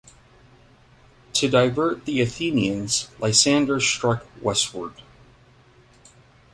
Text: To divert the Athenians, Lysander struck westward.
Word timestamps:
To 1.33 1.47
divert 1.47 2.05
the 2.05 2.21
Athenians, 2.21 3.11
Lysander 3.19 3.79
struck 3.79 4.25
westward. 4.41 4.93